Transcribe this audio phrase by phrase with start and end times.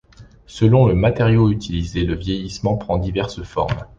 [0.47, 3.85] Selon le matériau utilisé, le vieillissement prend diverses formes.